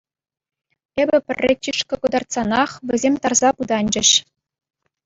[1.01, 4.09] Эпӗ пӗрре чышкӑ кӑтартсанах, вӗсем тарса пытанчӗҫ.